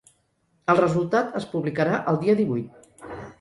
El 0.73 0.79
resultat 0.79 1.37
es 1.41 1.45
publicarà 1.51 2.01
el 2.13 2.19
dia 2.25 2.37
divuit. 2.41 2.91